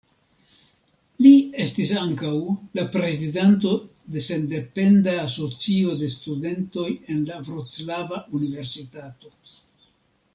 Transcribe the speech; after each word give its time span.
Li 1.23 1.33
estis 1.65 1.89
ankaŭ 2.03 2.31
la 2.79 2.85
prezidanto 2.95 3.73
de 4.15 4.23
Sendependa 4.29 5.13
Asocio 5.27 5.93
de 6.01 6.09
Studentoj 6.15 6.87
en 7.15 7.21
la 7.31 7.39
Vroclava 7.51 8.23
Universitato. 8.41 9.35